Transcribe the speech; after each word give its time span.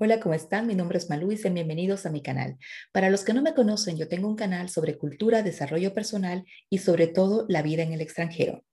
Hola, 0.00 0.20
¿cómo 0.20 0.32
están? 0.32 0.68
Mi 0.68 0.76
nombre 0.76 0.96
es 0.96 1.10
Malú 1.10 1.32
y 1.32 1.36
sean 1.36 1.54
bienvenidos 1.54 2.06
a 2.06 2.10
mi 2.10 2.22
canal. 2.22 2.56
Para 2.92 3.10
los 3.10 3.24
que 3.24 3.32
no 3.32 3.42
me 3.42 3.52
conocen, 3.52 3.96
yo 3.96 4.06
tengo 4.06 4.28
un 4.28 4.36
canal 4.36 4.68
sobre 4.68 4.96
cultura, 4.96 5.42
desarrollo 5.42 5.92
personal 5.92 6.44
y 6.70 6.78
sobre 6.78 7.08
todo 7.08 7.46
la 7.48 7.62
vida 7.62 7.82
en 7.82 7.92
el 7.92 8.00
extranjero. 8.00 8.64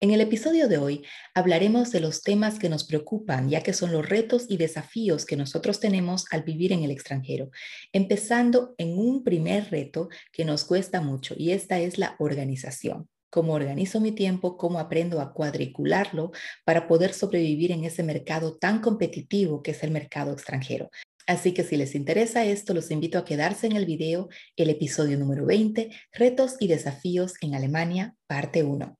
En 0.00 0.10
el 0.10 0.20
episodio 0.20 0.66
de 0.66 0.78
hoy 0.78 1.06
hablaremos 1.32 1.92
de 1.92 2.00
los 2.00 2.22
temas 2.22 2.58
que 2.58 2.68
nos 2.68 2.82
preocupan, 2.82 3.50
ya 3.50 3.60
que 3.60 3.72
son 3.72 3.92
los 3.92 4.08
retos 4.08 4.46
y 4.48 4.56
desafíos 4.56 5.26
que 5.26 5.36
nosotros 5.36 5.78
tenemos 5.78 6.24
al 6.32 6.42
vivir 6.42 6.72
en 6.72 6.82
el 6.82 6.90
extranjero, 6.90 7.52
empezando 7.92 8.74
en 8.78 8.98
un 8.98 9.22
primer 9.22 9.70
reto 9.70 10.08
que 10.32 10.44
nos 10.44 10.64
cuesta 10.64 11.00
mucho 11.00 11.36
y 11.38 11.52
esta 11.52 11.78
es 11.78 11.98
la 11.98 12.16
organización 12.18 13.08
cómo 13.32 13.54
organizo 13.54 13.98
mi 13.98 14.12
tiempo, 14.12 14.58
cómo 14.58 14.78
aprendo 14.78 15.22
a 15.22 15.32
cuadricularlo 15.32 16.32
para 16.64 16.86
poder 16.86 17.14
sobrevivir 17.14 17.72
en 17.72 17.84
ese 17.84 18.02
mercado 18.02 18.58
tan 18.58 18.82
competitivo 18.82 19.62
que 19.62 19.70
es 19.70 19.82
el 19.82 19.90
mercado 19.90 20.32
extranjero. 20.32 20.90
Así 21.26 21.54
que 21.54 21.64
si 21.64 21.78
les 21.78 21.94
interesa 21.94 22.44
esto, 22.44 22.74
los 22.74 22.90
invito 22.90 23.16
a 23.16 23.24
quedarse 23.24 23.66
en 23.66 23.72
el 23.72 23.86
video, 23.86 24.28
el 24.56 24.68
episodio 24.68 25.18
número 25.18 25.46
20, 25.46 25.90
Retos 26.12 26.56
y 26.60 26.68
Desafíos 26.68 27.32
en 27.40 27.54
Alemania, 27.54 28.14
parte 28.26 28.64
1. 28.64 28.98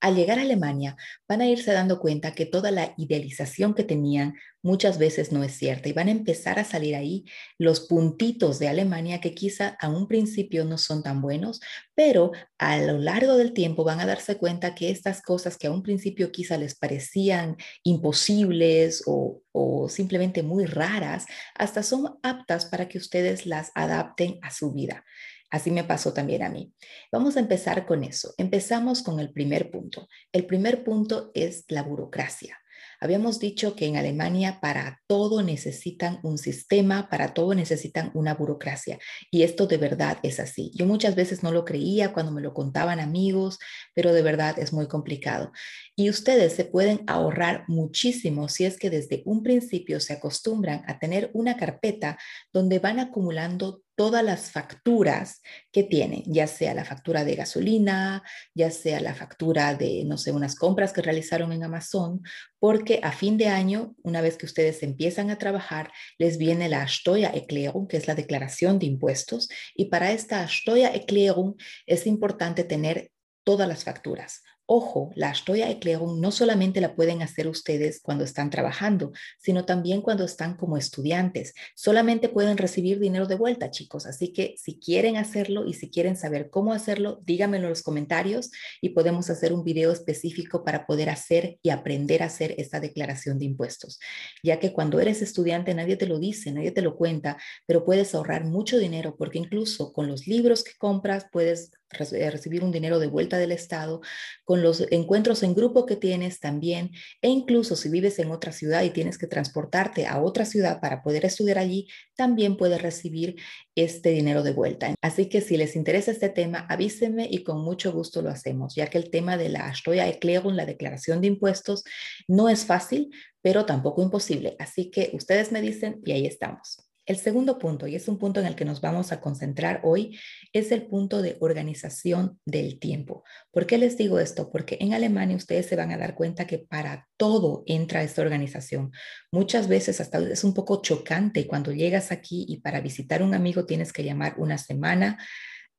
Al 0.00 0.16
llegar 0.16 0.38
a 0.38 0.42
Alemania, 0.42 0.96
van 1.28 1.42
a 1.42 1.46
irse 1.46 1.72
dando 1.72 2.00
cuenta 2.00 2.32
que 2.32 2.46
toda 2.46 2.70
la 2.70 2.94
idealización 2.96 3.74
que 3.74 3.84
tenían 3.84 4.34
muchas 4.62 4.98
veces 4.98 5.32
no 5.32 5.42
es 5.42 5.52
cierta 5.52 5.88
y 5.88 5.92
van 5.92 6.08
a 6.08 6.12
empezar 6.12 6.58
a 6.58 6.64
salir 6.64 6.94
ahí 6.94 7.24
los 7.58 7.80
puntitos 7.80 8.58
de 8.58 8.68
Alemania 8.68 9.20
que 9.20 9.34
quizá 9.34 9.76
a 9.80 9.88
un 9.88 10.06
principio 10.06 10.64
no 10.64 10.78
son 10.78 11.02
tan 11.02 11.20
buenos, 11.22 11.60
pero 11.94 12.32
a 12.58 12.78
lo 12.78 12.98
largo 12.98 13.36
del 13.36 13.52
tiempo 13.52 13.84
van 13.84 14.00
a 14.00 14.06
darse 14.06 14.36
cuenta 14.36 14.74
que 14.74 14.90
estas 14.90 15.22
cosas 15.22 15.56
que 15.56 15.66
a 15.66 15.70
un 15.70 15.82
principio 15.82 16.32
quizá 16.32 16.56
les 16.56 16.74
parecían 16.74 17.56
imposibles 17.82 19.02
o, 19.06 19.42
o 19.52 19.88
simplemente 19.88 20.42
muy 20.42 20.66
raras, 20.66 21.26
hasta 21.54 21.82
son 21.82 22.18
aptas 22.22 22.66
para 22.66 22.88
que 22.88 22.98
ustedes 22.98 23.46
las 23.46 23.70
adapten 23.74 24.38
a 24.42 24.50
su 24.50 24.72
vida. 24.72 25.04
Así 25.50 25.70
me 25.70 25.84
pasó 25.84 26.12
también 26.12 26.42
a 26.42 26.48
mí. 26.48 26.72
Vamos 27.10 27.36
a 27.36 27.40
empezar 27.40 27.86
con 27.86 28.04
eso. 28.04 28.34
Empezamos 28.38 29.02
con 29.02 29.18
el 29.20 29.32
primer 29.32 29.70
punto. 29.70 30.08
El 30.32 30.46
primer 30.46 30.84
punto 30.84 31.30
es 31.34 31.64
la 31.68 31.82
burocracia. 31.82 32.60
Habíamos 33.02 33.40
dicho 33.40 33.74
que 33.76 33.86
en 33.86 33.96
Alemania 33.96 34.58
para 34.60 35.00
todo 35.06 35.42
necesitan 35.42 36.20
un 36.22 36.36
sistema, 36.36 37.08
para 37.08 37.32
todo 37.32 37.54
necesitan 37.54 38.10
una 38.12 38.34
burocracia. 38.34 38.98
Y 39.30 39.42
esto 39.42 39.66
de 39.66 39.78
verdad 39.78 40.18
es 40.22 40.38
así. 40.38 40.70
Yo 40.74 40.84
muchas 40.84 41.14
veces 41.14 41.42
no 41.42 41.50
lo 41.50 41.64
creía 41.64 42.12
cuando 42.12 42.30
me 42.30 42.42
lo 42.42 42.52
contaban 42.52 43.00
amigos, 43.00 43.58
pero 43.94 44.12
de 44.12 44.20
verdad 44.20 44.58
es 44.58 44.74
muy 44.74 44.86
complicado. 44.86 45.50
Y 45.96 46.10
ustedes 46.10 46.52
se 46.52 46.66
pueden 46.66 47.00
ahorrar 47.06 47.64
muchísimo 47.68 48.50
si 48.50 48.66
es 48.66 48.78
que 48.78 48.90
desde 48.90 49.22
un 49.24 49.42
principio 49.42 49.98
se 49.98 50.12
acostumbran 50.12 50.82
a 50.86 50.98
tener 50.98 51.30
una 51.32 51.56
carpeta 51.56 52.18
donde 52.52 52.80
van 52.80 53.00
acumulando 53.00 53.80
todas 54.00 54.24
las 54.24 54.50
facturas 54.50 55.42
que 55.70 55.82
tienen, 55.82 56.22
ya 56.24 56.46
sea 56.46 56.72
la 56.72 56.86
factura 56.86 57.22
de 57.22 57.34
gasolina, 57.34 58.22
ya 58.54 58.70
sea 58.70 58.98
la 58.98 59.14
factura 59.14 59.74
de, 59.74 60.04
no 60.06 60.16
sé, 60.16 60.32
unas 60.32 60.54
compras 60.54 60.94
que 60.94 61.02
realizaron 61.02 61.52
en 61.52 61.64
Amazon, 61.64 62.22
porque 62.58 63.00
a 63.02 63.12
fin 63.12 63.36
de 63.36 63.48
año, 63.48 63.94
una 64.02 64.22
vez 64.22 64.38
que 64.38 64.46
ustedes 64.46 64.82
empiezan 64.82 65.28
a 65.28 65.36
trabajar, 65.36 65.92
les 66.16 66.38
viene 66.38 66.70
la 66.70 66.88
Steuererklärung, 66.88 67.88
que 67.88 67.98
es 67.98 68.08
la 68.08 68.14
declaración 68.14 68.78
de 68.78 68.86
impuestos, 68.86 69.50
y 69.74 69.90
para 69.90 70.12
esta 70.12 70.48
Steuererklärung 70.48 71.56
es 71.84 72.06
importante 72.06 72.64
tener 72.64 73.10
todas 73.44 73.68
las 73.68 73.84
facturas. 73.84 74.40
Ojo, 74.72 75.10
la 75.16 75.34
Steuererklärung 75.34 76.20
no 76.20 76.30
solamente 76.30 76.80
la 76.80 76.94
pueden 76.94 77.22
hacer 77.22 77.48
ustedes 77.48 78.00
cuando 78.00 78.22
están 78.22 78.50
trabajando, 78.50 79.10
sino 79.36 79.64
también 79.64 80.00
cuando 80.00 80.22
están 80.22 80.56
como 80.56 80.76
estudiantes. 80.76 81.54
Solamente 81.74 82.28
pueden 82.28 82.56
recibir 82.56 83.00
dinero 83.00 83.26
de 83.26 83.34
vuelta, 83.34 83.72
chicos. 83.72 84.06
Así 84.06 84.32
que 84.32 84.54
si 84.56 84.78
quieren 84.78 85.16
hacerlo 85.16 85.66
y 85.66 85.74
si 85.74 85.90
quieren 85.90 86.16
saber 86.16 86.50
cómo 86.50 86.72
hacerlo, 86.72 87.20
díganmelo 87.24 87.64
en 87.64 87.70
los 87.70 87.82
comentarios 87.82 88.52
y 88.80 88.90
podemos 88.90 89.28
hacer 89.28 89.52
un 89.52 89.64
video 89.64 89.90
específico 89.90 90.62
para 90.62 90.86
poder 90.86 91.10
hacer 91.10 91.58
y 91.64 91.70
aprender 91.70 92.22
a 92.22 92.26
hacer 92.26 92.54
esta 92.56 92.78
declaración 92.78 93.40
de 93.40 93.46
impuestos. 93.46 93.98
Ya 94.44 94.60
que 94.60 94.72
cuando 94.72 95.00
eres 95.00 95.20
estudiante 95.20 95.74
nadie 95.74 95.96
te 95.96 96.06
lo 96.06 96.20
dice, 96.20 96.52
nadie 96.52 96.70
te 96.70 96.82
lo 96.82 96.94
cuenta, 96.94 97.38
pero 97.66 97.84
puedes 97.84 98.14
ahorrar 98.14 98.44
mucho 98.44 98.78
dinero 98.78 99.16
porque 99.16 99.40
incluso 99.40 99.92
con 99.92 100.06
los 100.06 100.28
libros 100.28 100.62
que 100.62 100.78
compras 100.78 101.26
puedes 101.32 101.72
recibir 101.90 102.64
un 102.64 102.72
dinero 102.72 102.98
de 102.98 103.06
vuelta 103.06 103.38
del 103.38 103.52
Estado, 103.52 104.00
con 104.44 104.62
los 104.62 104.86
encuentros 104.90 105.42
en 105.42 105.54
grupo 105.54 105.86
que 105.86 105.96
tienes 105.96 106.40
también, 106.40 106.90
e 107.20 107.28
incluso 107.28 107.76
si 107.76 107.88
vives 107.88 108.18
en 108.18 108.30
otra 108.30 108.52
ciudad 108.52 108.82
y 108.82 108.90
tienes 108.90 109.18
que 109.18 109.26
transportarte 109.26 110.06
a 110.06 110.20
otra 110.22 110.44
ciudad 110.44 110.80
para 110.80 111.02
poder 111.02 111.24
estudiar 111.24 111.58
allí, 111.58 111.88
también 112.16 112.56
puedes 112.56 112.80
recibir 112.80 113.36
este 113.74 114.10
dinero 114.10 114.42
de 114.42 114.52
vuelta. 114.52 114.94
Así 115.02 115.28
que 115.28 115.40
si 115.40 115.56
les 115.56 115.76
interesa 115.76 116.10
este 116.10 116.28
tema, 116.28 116.66
avísenme 116.68 117.26
y 117.30 117.42
con 117.42 117.62
mucho 117.62 117.92
gusto 117.92 118.22
lo 118.22 118.30
hacemos, 118.30 118.74
ya 118.74 118.86
que 118.88 118.98
el 118.98 119.10
tema 119.10 119.36
de 119.36 119.48
la 119.48 119.74
Steuererklärung, 119.74 120.54
la 120.54 120.66
declaración 120.66 121.20
de 121.20 121.28
impuestos, 121.28 121.84
no 122.28 122.48
es 122.48 122.64
fácil, 122.64 123.10
pero 123.42 123.66
tampoco 123.66 124.02
imposible. 124.02 124.56
Así 124.58 124.90
que 124.90 125.10
ustedes 125.14 125.52
me 125.52 125.60
dicen 125.60 126.00
y 126.04 126.12
ahí 126.12 126.26
estamos. 126.26 126.89
El 127.10 127.16
segundo 127.16 127.58
punto, 127.58 127.88
y 127.88 127.96
es 127.96 128.06
un 128.06 128.18
punto 128.18 128.38
en 128.38 128.46
el 128.46 128.54
que 128.54 128.64
nos 128.64 128.80
vamos 128.80 129.10
a 129.10 129.20
concentrar 129.20 129.80
hoy, 129.82 130.16
es 130.52 130.70
el 130.70 130.86
punto 130.86 131.22
de 131.22 131.38
organización 131.40 132.38
del 132.44 132.78
tiempo. 132.78 133.24
¿Por 133.50 133.66
qué 133.66 133.78
les 133.78 133.98
digo 133.98 134.20
esto? 134.20 134.48
Porque 134.52 134.78
en 134.80 134.94
Alemania 134.94 135.34
ustedes 135.34 135.66
se 135.66 135.74
van 135.74 135.90
a 135.90 135.98
dar 135.98 136.14
cuenta 136.14 136.46
que 136.46 136.60
para 136.60 137.08
todo 137.16 137.64
entra 137.66 138.04
esta 138.04 138.22
organización. 138.22 138.92
Muchas 139.32 139.66
veces 139.66 140.00
hasta 140.00 140.20
es 140.20 140.44
un 140.44 140.54
poco 140.54 140.82
chocante 140.82 141.48
cuando 141.48 141.72
llegas 141.72 142.12
aquí 142.12 142.46
y 142.48 142.60
para 142.60 142.80
visitar 142.80 143.24
un 143.24 143.34
amigo 143.34 143.66
tienes 143.66 143.92
que 143.92 144.04
llamar 144.04 144.34
una 144.36 144.56
semana 144.56 145.18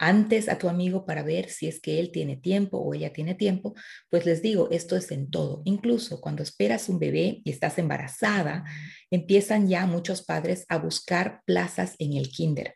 antes 0.01 0.49
a 0.49 0.57
tu 0.57 0.67
amigo 0.67 1.05
para 1.05 1.21
ver 1.21 1.49
si 1.49 1.67
es 1.67 1.79
que 1.79 1.99
él 1.99 2.11
tiene 2.11 2.35
tiempo 2.35 2.79
o 2.79 2.93
ella 2.95 3.13
tiene 3.13 3.35
tiempo, 3.35 3.75
pues 4.09 4.25
les 4.25 4.41
digo, 4.41 4.67
esto 4.71 4.97
es 4.97 5.11
en 5.11 5.29
todo. 5.29 5.61
Incluso 5.63 6.19
cuando 6.19 6.41
esperas 6.41 6.89
un 6.89 6.97
bebé 6.97 7.41
y 7.45 7.51
estás 7.51 7.77
embarazada, 7.77 8.65
empiezan 9.11 9.67
ya 9.67 9.85
muchos 9.85 10.23
padres 10.23 10.65
a 10.69 10.79
buscar 10.79 11.41
plazas 11.45 11.95
en 11.99 12.13
el 12.13 12.29
kinder. 12.29 12.75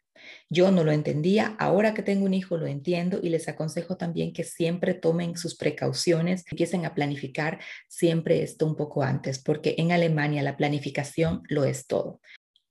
Yo 0.50 0.70
no 0.70 0.84
lo 0.84 0.92
entendía, 0.92 1.56
ahora 1.58 1.96
que 1.96 2.04
tengo 2.04 2.26
un 2.26 2.36
hijo 2.36 2.58
lo 2.58 2.68
entiendo 2.68 3.20
y 3.22 3.30
les 3.30 3.48
aconsejo 3.48 3.98
también 3.98 4.32
que 4.32 4.44
siempre 4.44 4.94
tomen 4.94 5.36
sus 5.36 5.56
precauciones, 5.56 6.44
empiecen 6.52 6.86
a 6.86 6.94
planificar 6.94 7.60
siempre 7.88 8.44
esto 8.44 8.68
un 8.68 8.76
poco 8.76 9.02
antes, 9.02 9.40
porque 9.40 9.74
en 9.80 9.92
Alemania 9.92 10.44
la 10.44 10.58
planificación 10.58 11.42
lo 11.50 11.66
es 11.66 11.88
todo. 11.88 12.22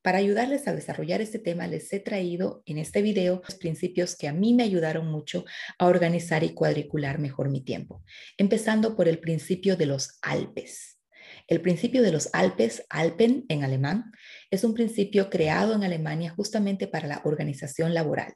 Para 0.04 0.19
ayudarles 0.19 0.69
a 0.69 0.75
desarrollar 0.75 1.22
este 1.22 1.38
tema, 1.38 1.66
les 1.66 1.91
he 1.91 1.98
traído 1.98 2.62
en 2.66 2.76
este 2.76 3.00
video 3.00 3.41
los 3.42 3.54
principios 3.54 4.16
que 4.16 4.28
a 4.28 4.34
mí 4.34 4.53
me 4.53 4.62
ayudaron 4.62 5.06
mucho 5.06 5.47
a 5.78 5.87
organizar 5.87 6.44
y 6.44 6.53
cuadricular 6.53 7.19
mejor 7.19 7.48
mi 7.48 7.62
tiempo, 7.62 8.04
empezando 8.37 8.97
por 8.97 9.09
el 9.09 9.19
principio 9.19 9.78
de 9.78 9.87
los 9.87 10.19
Alpes. 10.20 11.00
El 11.48 11.62
principio 11.62 12.03
de 12.03 12.12
los 12.12 12.28
Alpes, 12.34 12.84
Alpen 12.91 13.47
en 13.48 13.64
alemán, 13.64 14.12
es 14.54 14.65
un 14.65 14.75
principio 14.75 15.28
creado 15.28 15.75
en 15.75 15.84
Alemania 15.84 16.32
justamente 16.34 16.87
para 16.87 17.09
la 17.09 17.20
organización 17.25 17.94
laboral. 17.94 18.34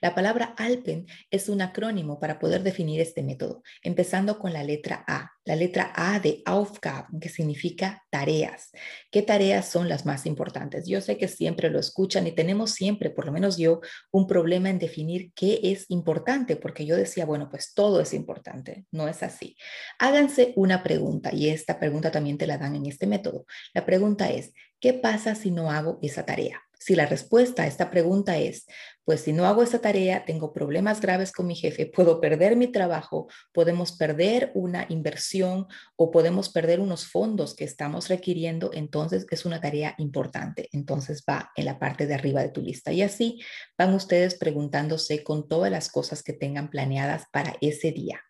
La 0.00 0.14
palabra 0.14 0.54
Alpen 0.56 1.06
es 1.30 1.48
un 1.48 1.62
acrónimo 1.62 2.18
para 2.18 2.38
poder 2.38 2.62
definir 2.62 3.00
este 3.00 3.22
método, 3.22 3.62
empezando 3.82 4.38
con 4.38 4.52
la 4.52 4.64
letra 4.64 5.04
A, 5.06 5.30
la 5.44 5.56
letra 5.56 5.92
A 5.94 6.20
de 6.20 6.42
Aufgaben, 6.44 7.20
que 7.20 7.28
significa 7.28 8.04
tareas. 8.10 8.70
¿Qué 9.10 9.22
tareas 9.22 9.68
son 9.68 9.88
las 9.88 10.06
más 10.06 10.26
importantes? 10.26 10.86
Yo 10.86 11.00
sé 11.00 11.18
que 11.18 11.28
siempre 11.28 11.70
lo 11.70 11.78
escuchan 11.78 12.26
y 12.26 12.32
tenemos 12.32 12.72
siempre, 12.72 13.10
por 13.10 13.26
lo 13.26 13.32
menos 13.32 13.58
yo, 13.58 13.80
un 14.10 14.26
problema 14.26 14.70
en 14.70 14.78
definir 14.78 15.32
qué 15.34 15.60
es 15.62 15.86
importante, 15.88 16.56
porque 16.56 16.86
yo 16.86 16.96
decía, 16.96 17.26
bueno, 17.26 17.48
pues 17.50 17.74
todo 17.74 18.00
es 18.00 18.14
importante. 18.14 18.86
No 18.90 19.08
es 19.08 19.22
así. 19.22 19.56
Háganse 19.98 20.52
una 20.56 20.82
pregunta 20.82 21.34
y 21.34 21.48
esta 21.48 21.78
pregunta 21.78 22.10
también 22.10 22.38
te 22.38 22.46
la 22.46 22.58
dan 22.58 22.76
en 22.76 22.86
este 22.86 23.06
método. 23.06 23.44
La 23.74 23.84
pregunta 23.84 24.30
es, 24.30 24.52
¿qué 24.82 24.92
pasa 24.92 25.34
si 25.34 25.50
no 25.50 25.70
hago 25.70 25.98
esa 26.02 26.26
tarea? 26.26 26.60
Si 26.78 26.96
la 26.96 27.06
respuesta 27.06 27.62
a 27.62 27.68
esta 27.68 27.92
pregunta 27.92 28.38
es, 28.38 28.66
pues 29.04 29.20
si 29.20 29.32
no 29.32 29.46
hago 29.46 29.62
esa 29.62 29.80
tarea, 29.80 30.24
tengo 30.24 30.52
problemas 30.52 31.00
graves 31.00 31.30
con 31.30 31.46
mi 31.46 31.54
jefe, 31.54 31.86
puedo 31.86 32.20
perder 32.20 32.56
mi 32.56 32.66
trabajo, 32.66 33.28
podemos 33.52 33.92
perder 33.92 34.50
una 34.54 34.86
inversión 34.88 35.68
o 35.94 36.10
podemos 36.10 36.48
perder 36.48 36.80
unos 36.80 37.06
fondos 37.06 37.54
que 37.54 37.62
estamos 37.62 38.08
requiriendo, 38.08 38.72
entonces 38.74 39.26
es 39.30 39.44
una 39.44 39.60
tarea 39.60 39.94
importante. 39.98 40.68
Entonces 40.72 41.22
va 41.28 41.52
en 41.54 41.66
la 41.66 41.78
parte 41.78 42.08
de 42.08 42.14
arriba 42.14 42.42
de 42.42 42.48
tu 42.48 42.60
lista. 42.60 42.92
Y 42.92 43.02
así 43.02 43.40
van 43.78 43.94
ustedes 43.94 44.34
preguntándose 44.34 45.22
con 45.22 45.48
todas 45.48 45.70
las 45.70 45.88
cosas 45.88 46.24
que 46.24 46.32
tengan 46.32 46.68
planeadas 46.68 47.26
para 47.32 47.54
ese 47.60 47.92
día. 47.92 48.20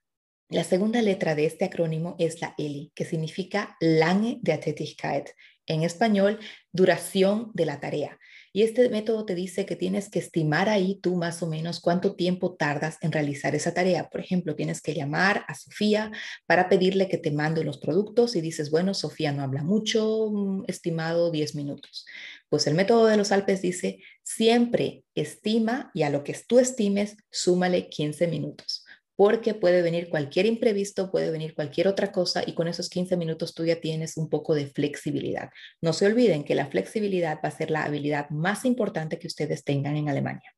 La 0.52 0.64
segunda 0.64 1.00
letra 1.00 1.34
de 1.34 1.46
este 1.46 1.64
acrónimo 1.64 2.14
es 2.18 2.42
la 2.42 2.54
L, 2.58 2.92
que 2.94 3.06
significa 3.06 3.74
Lange 3.80 4.38
der 4.42 4.60
Tätigkeit. 4.60 5.30
En 5.72 5.84
español, 5.84 6.38
duración 6.70 7.50
de 7.54 7.64
la 7.64 7.80
tarea. 7.80 8.18
Y 8.52 8.62
este 8.62 8.90
método 8.90 9.24
te 9.24 9.34
dice 9.34 9.64
que 9.64 9.74
tienes 9.74 10.10
que 10.10 10.18
estimar 10.18 10.68
ahí 10.68 11.00
tú 11.00 11.16
más 11.16 11.42
o 11.42 11.46
menos 11.46 11.80
cuánto 11.80 12.14
tiempo 12.14 12.54
tardas 12.54 12.98
en 13.00 13.10
realizar 13.10 13.54
esa 13.54 13.72
tarea. 13.72 14.10
Por 14.10 14.20
ejemplo, 14.20 14.54
tienes 14.54 14.82
que 14.82 14.92
llamar 14.92 15.46
a 15.48 15.54
Sofía 15.54 16.12
para 16.46 16.68
pedirle 16.68 17.08
que 17.08 17.16
te 17.16 17.30
mande 17.30 17.64
los 17.64 17.78
productos 17.78 18.36
y 18.36 18.42
dices, 18.42 18.70
bueno, 18.70 18.92
Sofía 18.92 19.32
no 19.32 19.42
habla 19.42 19.62
mucho, 19.62 20.28
mm, 20.30 20.64
estimado 20.68 21.30
10 21.30 21.54
minutos. 21.54 22.04
Pues 22.50 22.66
el 22.66 22.74
método 22.74 23.06
de 23.06 23.16
los 23.16 23.32
Alpes 23.32 23.62
dice, 23.62 24.00
siempre 24.22 25.04
estima 25.14 25.90
y 25.94 26.02
a 26.02 26.10
lo 26.10 26.22
que 26.22 26.36
tú 26.46 26.58
estimes, 26.58 27.16
súmale 27.30 27.88
15 27.88 28.26
minutos 28.26 28.81
porque 29.16 29.54
puede 29.54 29.82
venir 29.82 30.08
cualquier 30.08 30.46
imprevisto, 30.46 31.10
puede 31.10 31.30
venir 31.30 31.54
cualquier 31.54 31.88
otra 31.88 32.12
cosa 32.12 32.42
y 32.46 32.54
con 32.54 32.68
esos 32.68 32.88
15 32.88 33.16
minutos 33.16 33.54
tú 33.54 33.64
ya 33.64 33.80
tienes 33.80 34.16
un 34.16 34.28
poco 34.28 34.54
de 34.54 34.66
flexibilidad. 34.66 35.50
No 35.80 35.92
se 35.92 36.06
olviden 36.06 36.44
que 36.44 36.54
la 36.54 36.66
flexibilidad 36.66 37.38
va 37.44 37.48
a 37.48 37.56
ser 37.56 37.70
la 37.70 37.84
habilidad 37.84 38.30
más 38.30 38.64
importante 38.64 39.18
que 39.18 39.26
ustedes 39.26 39.64
tengan 39.64 39.96
en 39.96 40.08
Alemania. 40.08 40.54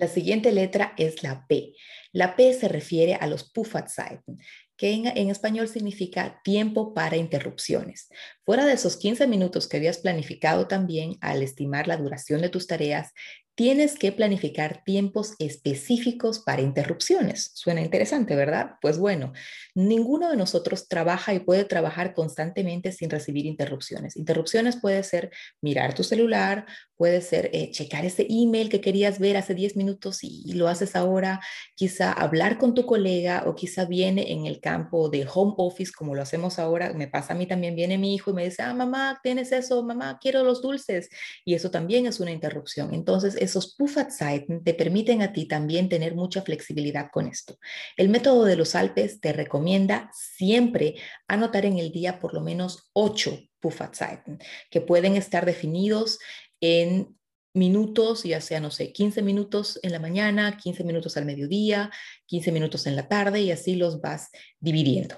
La 0.00 0.08
siguiente 0.08 0.50
letra 0.50 0.94
es 0.96 1.22
la 1.22 1.46
P. 1.46 1.74
La 2.12 2.34
P 2.34 2.54
se 2.54 2.68
refiere 2.68 3.16
a 3.16 3.26
los 3.26 3.50
Pufferzeiten, 3.50 4.38
que 4.74 4.94
en, 4.94 5.28
español 5.28 5.68
significa 5.68 6.40
tiempo 6.42 6.94
para 6.94 7.18
interrupciones. 7.18 8.08
Fuera 8.46 8.64
de 8.64 8.72
esos 8.72 8.96
15 8.96 9.26
minutos 9.26 9.68
que 9.68 9.76
habías 9.76 9.98
planificado 9.98 10.66
también 10.66 11.18
al 11.20 11.42
estimar 11.42 11.86
la 11.86 11.98
duración 11.98 12.40
de 12.40 12.48
tus 12.48 12.66
tareas, 12.66 13.12
tienes 13.60 13.98
que 13.98 14.10
planificar 14.10 14.82
tiempos 14.84 15.34
específicos 15.38 16.38
para 16.38 16.62
interrupciones. 16.62 17.50
Suena 17.52 17.82
interesante, 17.82 18.34
¿verdad? 18.34 18.76
Pues 18.80 18.96
bueno, 18.96 19.34
ninguno 19.74 20.30
de 20.30 20.38
nosotros 20.38 20.88
trabaja 20.88 21.34
y 21.34 21.40
puede 21.40 21.66
trabajar 21.66 22.14
constantemente 22.14 22.90
sin 22.90 23.10
recibir 23.10 23.44
interrupciones. 23.44 24.16
Interrupciones 24.16 24.80
puede 24.80 25.02
ser 25.02 25.30
mirar 25.60 25.92
tu 25.92 26.04
celular, 26.04 26.64
puede 27.00 27.22
ser 27.22 27.48
eh, 27.54 27.70
checar 27.70 28.04
ese 28.04 28.26
email 28.28 28.68
que 28.68 28.82
querías 28.82 29.18
ver 29.18 29.38
hace 29.38 29.54
10 29.54 29.76
minutos 29.76 30.18
y, 30.22 30.52
lo 30.52 30.68
haces 30.68 30.96
ahora, 30.96 31.40
quizá 31.74 32.12
hablar 32.12 32.58
con 32.58 32.74
tu 32.74 32.84
colega 32.84 33.44
o 33.46 33.54
quizá 33.54 33.84
viene 33.86 34.32
en 34.32 34.44
el 34.44 34.60
campo 34.60 35.08
de 35.08 35.26
home 35.30 35.54
office 35.56 35.92
como 35.96 36.14
lo 36.14 36.20
hacemos 36.20 36.58
ahora. 36.58 36.92
Me 36.92 37.08
pasa 37.08 37.32
a 37.32 37.36
mí 37.36 37.46
también, 37.46 37.74
viene 37.74 37.96
mi 37.96 38.14
hijo 38.14 38.30
y 38.30 38.34
me 38.34 38.44
dice, 38.44 38.62
ah, 38.62 38.74
mamá, 38.74 39.18
tienes 39.22 39.50
eso, 39.52 39.82
mamá, 39.82 40.18
quiero 40.20 40.44
los 40.44 40.60
dulces. 40.60 41.08
Y 41.44 41.54
eso 41.54 41.70
también 41.70 42.06
es 42.06 42.20
una 42.20 42.32
interrupción. 42.32 42.92
Entonces, 42.92 43.34
esos 43.50 43.74
Pufferzeiten 43.74 44.64
te 44.64 44.74
permiten 44.74 45.22
a 45.22 45.32
ti 45.32 45.46
también 45.46 45.88
tener 45.88 46.14
mucha 46.14 46.42
flexibilidad 46.42 47.10
con 47.12 47.26
esto. 47.26 47.58
El 47.96 48.08
método 48.08 48.44
de 48.44 48.56
los 48.56 48.74
Alpes 48.74 49.20
te 49.20 49.32
recomienda 49.32 50.10
siempre 50.14 50.96
anotar 51.28 51.66
en 51.66 51.78
el 51.78 51.92
día 51.92 52.18
por 52.18 52.32
lo 52.32 52.40
menos 52.40 52.90
ocho 52.92 53.38
Pufferzeiten, 53.60 54.38
que 54.70 54.80
pueden 54.80 55.16
estar 55.16 55.44
definidos 55.44 56.18
en 56.60 57.16
minutos, 57.52 58.22
ya 58.22 58.40
sea, 58.40 58.60
no 58.60 58.70
sé, 58.70 58.92
15 58.92 59.22
minutos 59.22 59.80
en 59.82 59.92
la 59.92 59.98
mañana, 59.98 60.56
15 60.56 60.84
minutos 60.84 61.16
al 61.16 61.24
mediodía, 61.24 61.90
15 62.26 62.52
minutos 62.52 62.86
en 62.86 62.96
la 62.96 63.08
tarde 63.08 63.40
y 63.40 63.50
así 63.50 63.74
los 63.74 64.00
vas 64.00 64.30
dividiendo. 64.60 65.16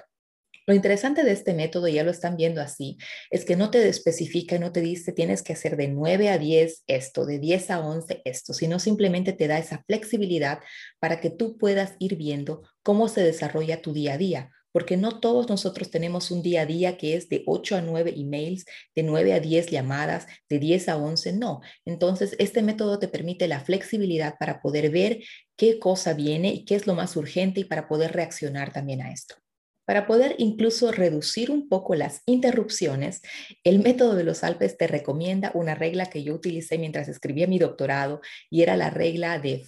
Lo 0.72 0.76
interesante 0.76 1.22
de 1.22 1.32
este 1.32 1.52
método, 1.52 1.86
ya 1.86 2.02
lo 2.02 2.10
están 2.10 2.34
viendo 2.34 2.62
así, 2.62 2.96
es 3.30 3.44
que 3.44 3.56
no 3.56 3.70
te 3.70 3.86
especifica, 3.90 4.58
no 4.58 4.72
te 4.72 4.80
dice 4.80 5.12
tienes 5.12 5.42
que 5.42 5.52
hacer 5.52 5.76
de 5.76 5.88
9 5.88 6.30
a 6.30 6.38
10 6.38 6.84
esto, 6.86 7.26
de 7.26 7.38
10 7.38 7.70
a 7.72 7.80
11 7.80 8.22
esto, 8.24 8.54
sino 8.54 8.78
simplemente 8.78 9.34
te 9.34 9.48
da 9.48 9.58
esa 9.58 9.84
flexibilidad 9.86 10.60
para 10.98 11.20
que 11.20 11.28
tú 11.28 11.58
puedas 11.58 11.92
ir 11.98 12.16
viendo 12.16 12.62
cómo 12.82 13.08
se 13.08 13.22
desarrolla 13.22 13.82
tu 13.82 13.92
día 13.92 14.14
a 14.14 14.16
día 14.16 14.50
porque 14.72 14.96
no 14.96 15.20
todos 15.20 15.50
nosotros 15.50 15.90
tenemos 15.90 16.30
un 16.30 16.40
día 16.40 16.62
a 16.62 16.66
día 16.66 16.96
que 16.96 17.16
es 17.16 17.28
de 17.28 17.42
8 17.46 17.76
a 17.76 17.82
9 17.82 18.14
emails, 18.16 18.64
de 18.94 19.02
9 19.02 19.34
a 19.34 19.40
10 19.40 19.66
llamadas, 19.66 20.26
de 20.48 20.58
10 20.58 20.88
a 20.88 20.96
11, 20.96 21.34
no. 21.34 21.60
Entonces, 21.84 22.34
este 22.38 22.62
método 22.62 22.98
te 22.98 23.08
permite 23.08 23.46
la 23.46 23.60
flexibilidad 23.60 24.36
para 24.40 24.62
poder 24.62 24.88
ver 24.88 25.18
qué 25.56 25.78
cosa 25.78 26.14
viene 26.14 26.54
y 26.54 26.64
qué 26.64 26.76
es 26.76 26.86
lo 26.86 26.94
más 26.94 27.16
urgente 27.16 27.60
y 27.60 27.64
para 27.64 27.86
poder 27.86 28.12
reaccionar 28.12 28.72
también 28.72 29.02
a 29.02 29.12
esto. 29.12 29.41
Para 29.84 30.06
poder 30.06 30.36
incluso 30.38 30.92
reducir 30.92 31.50
un 31.50 31.68
poco 31.68 31.94
las 31.94 32.22
interrupciones, 32.26 33.20
el 33.64 33.80
método 33.80 34.14
de 34.14 34.24
los 34.24 34.44
Alpes 34.44 34.78
te 34.78 34.86
recomienda 34.86 35.50
una 35.54 35.74
regla 35.74 36.06
que 36.06 36.22
yo 36.22 36.34
utilicé 36.34 36.78
mientras 36.78 37.08
escribía 37.08 37.46
mi 37.46 37.58
doctorado 37.58 38.20
y 38.48 38.62
era 38.62 38.76
la 38.76 38.90
regla 38.90 39.38
de 39.38 39.64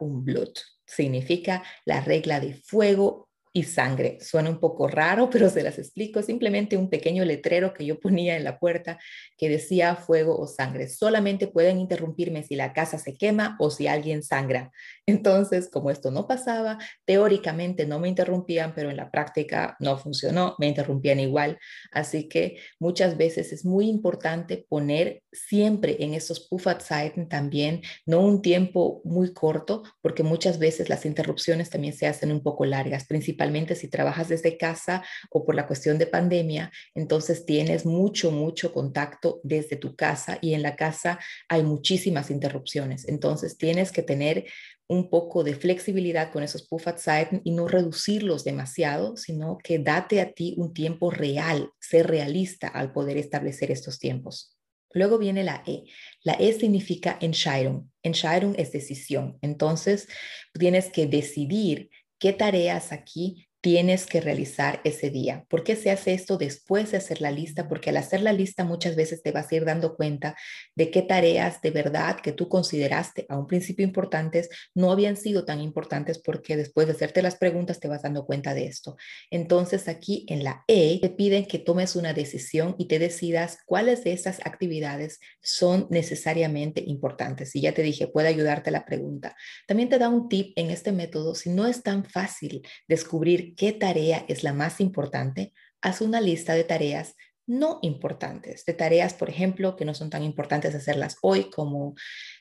und 0.00 0.24
Blut. 0.24 0.58
Significa 0.84 1.62
la 1.84 2.00
regla 2.00 2.40
de 2.40 2.54
fuego 2.54 3.28
y 3.54 3.64
sangre. 3.64 4.18
Suena 4.20 4.48
un 4.48 4.58
poco 4.58 4.88
raro, 4.88 5.28
pero 5.28 5.50
se 5.50 5.62
las 5.62 5.78
explico. 5.78 6.22
Simplemente 6.22 6.76
un 6.76 6.88
pequeño 6.88 7.24
letrero 7.24 7.74
que 7.74 7.84
yo 7.84 8.00
ponía 8.00 8.36
en 8.36 8.44
la 8.44 8.58
puerta 8.58 8.98
que 9.36 9.48
decía 9.48 9.94
fuego 9.94 10.38
o 10.38 10.46
sangre. 10.46 10.88
Solamente 10.88 11.48
pueden 11.48 11.78
interrumpirme 11.78 12.42
si 12.44 12.56
la 12.56 12.72
casa 12.72 12.98
se 12.98 13.14
quema 13.14 13.56
o 13.58 13.70
si 13.70 13.86
alguien 13.86 14.22
sangra. 14.22 14.72
Entonces, 15.06 15.68
como 15.68 15.90
esto 15.90 16.10
no 16.10 16.26
pasaba, 16.26 16.78
teóricamente 17.04 17.86
no 17.86 17.98
me 17.98 18.08
interrumpían, 18.08 18.74
pero 18.74 18.90
en 18.90 18.96
la 18.96 19.10
práctica 19.10 19.76
no 19.80 19.98
funcionó, 19.98 20.54
me 20.58 20.68
interrumpían 20.68 21.20
igual. 21.20 21.58
Así 21.90 22.28
que 22.28 22.56
muchas 22.78 23.18
veces 23.18 23.52
es 23.52 23.66
muy 23.66 23.88
importante 23.88 24.64
poner 24.68 25.22
siempre 25.30 25.96
en 26.00 26.14
esos 26.14 26.40
Pufferzeiten 26.48 27.28
también, 27.28 27.82
no 28.06 28.20
un 28.20 28.40
tiempo 28.40 29.02
muy 29.04 29.34
corto, 29.34 29.82
porque 30.00 30.22
muchas 30.22 30.58
veces 30.58 30.88
las 30.88 31.04
interrupciones 31.04 31.68
también 31.68 31.94
se 31.94 32.06
hacen 32.06 32.32
un 32.32 32.42
poco 32.42 32.64
largas, 32.64 33.06
principalmente 33.06 33.41
si 33.74 33.88
trabajas 33.88 34.28
desde 34.28 34.56
casa 34.56 35.02
o 35.30 35.44
por 35.44 35.54
la 35.54 35.66
cuestión 35.66 35.98
de 35.98 36.06
pandemia, 36.06 36.70
entonces 36.94 37.44
tienes 37.44 37.84
mucho, 37.84 38.30
mucho 38.30 38.72
contacto 38.72 39.40
desde 39.42 39.76
tu 39.76 39.96
casa 39.96 40.38
y 40.40 40.54
en 40.54 40.62
la 40.62 40.76
casa 40.76 41.18
hay 41.48 41.62
muchísimas 41.62 42.30
interrupciones. 42.30 43.08
Entonces 43.08 43.56
tienes 43.56 43.92
que 43.92 44.02
tener 44.02 44.44
un 44.88 45.08
poco 45.08 45.42
de 45.42 45.54
flexibilidad 45.54 46.30
con 46.30 46.42
esos 46.42 46.68
Pufferzeiten 46.68 47.40
y 47.44 47.52
no 47.52 47.66
reducirlos 47.66 48.44
demasiado, 48.44 49.16
sino 49.16 49.58
que 49.58 49.78
date 49.78 50.20
a 50.20 50.32
ti 50.32 50.54
un 50.58 50.74
tiempo 50.74 51.10
real, 51.10 51.70
ser 51.80 52.06
realista 52.06 52.68
al 52.68 52.92
poder 52.92 53.16
establecer 53.16 53.70
estos 53.70 53.98
tiempos. 53.98 54.56
Luego 54.94 55.18
viene 55.18 55.42
la 55.42 55.62
E. 55.66 55.84
La 56.22 56.34
E 56.34 56.52
significa 56.52 57.16
Entscheidung. 57.20 57.88
Entscheidung 58.02 58.54
es 58.58 58.72
decisión. 58.72 59.38
Entonces, 59.40 60.08
tienes 60.52 60.90
que 60.90 61.06
decidir 61.06 61.88
qué 62.22 62.32
tareas 62.32 62.92
aquí 62.92 63.48
tienes 63.62 64.06
que 64.06 64.20
realizar 64.20 64.80
ese 64.82 65.08
día. 65.08 65.46
¿Por 65.48 65.62
qué 65.62 65.76
se 65.76 65.92
hace 65.92 66.14
esto 66.14 66.36
después 66.36 66.90
de 66.90 66.96
hacer 66.96 67.20
la 67.20 67.30
lista? 67.30 67.68
Porque 67.68 67.90
al 67.90 67.96
hacer 67.96 68.20
la 68.20 68.32
lista 68.32 68.64
muchas 68.64 68.96
veces 68.96 69.22
te 69.22 69.30
vas 69.30 69.50
a 69.50 69.54
ir 69.54 69.64
dando 69.64 69.94
cuenta 69.94 70.36
de 70.74 70.90
qué 70.90 71.00
tareas 71.00 71.62
de 71.62 71.70
verdad 71.70 72.16
que 72.20 72.32
tú 72.32 72.48
consideraste 72.48 73.24
a 73.28 73.38
un 73.38 73.46
principio 73.46 73.86
importantes 73.86 74.48
no 74.74 74.90
habían 74.90 75.16
sido 75.16 75.44
tan 75.44 75.60
importantes 75.60 76.18
porque 76.18 76.56
después 76.56 76.88
de 76.88 76.94
hacerte 76.94 77.22
las 77.22 77.36
preguntas 77.36 77.78
te 77.78 77.86
vas 77.86 78.02
dando 78.02 78.26
cuenta 78.26 78.52
de 78.52 78.66
esto. 78.66 78.96
Entonces 79.30 79.86
aquí 79.86 80.26
en 80.28 80.42
la 80.42 80.64
E 80.66 80.98
te 81.00 81.10
piden 81.10 81.46
que 81.46 81.60
tomes 81.60 81.94
una 81.94 82.14
decisión 82.14 82.74
y 82.78 82.88
te 82.88 82.98
decidas 82.98 83.58
cuáles 83.64 84.02
de 84.02 84.12
esas 84.12 84.40
actividades 84.44 85.20
son 85.40 85.86
necesariamente 85.88 86.82
importantes. 86.84 87.54
Y 87.54 87.60
ya 87.60 87.72
te 87.72 87.82
dije, 87.82 88.08
puede 88.08 88.26
ayudarte 88.26 88.72
la 88.72 88.84
pregunta. 88.84 89.36
También 89.68 89.88
te 89.88 90.00
da 90.00 90.08
un 90.08 90.28
tip 90.28 90.52
en 90.56 90.70
este 90.70 90.90
método 90.90 91.36
si 91.36 91.50
no 91.50 91.68
es 91.68 91.84
tan 91.84 92.04
fácil 92.04 92.66
descubrir 92.88 93.51
qué 93.54 93.72
tarea 93.72 94.24
es 94.28 94.42
la 94.42 94.52
más 94.52 94.80
importante, 94.80 95.52
haz 95.80 96.00
una 96.00 96.20
lista 96.20 96.54
de 96.54 96.64
tareas 96.64 97.16
no 97.46 97.80
importantes, 97.82 98.64
de 98.64 98.72
tareas, 98.72 99.14
por 99.14 99.28
ejemplo, 99.28 99.76
que 99.76 99.84
no 99.84 99.94
son 99.94 100.10
tan 100.10 100.22
importantes 100.22 100.74
hacerlas 100.74 101.16
hoy 101.22 101.50
como 101.50 101.94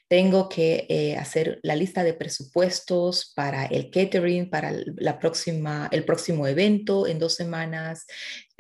tengo 0.07 0.49
que 0.49 0.85
eh, 0.89 1.15
hacer 1.17 1.59
la 1.63 1.75
lista 1.75 2.03
de 2.03 2.13
presupuestos 2.13 3.31
para 3.35 3.65
el 3.65 3.89
catering, 3.89 4.49
para 4.49 4.73
la 4.97 5.17
próxima, 5.19 5.87
el 5.91 6.03
próximo 6.03 6.47
evento 6.47 7.07
en 7.07 7.17
dos 7.17 7.35
semanas 7.35 8.05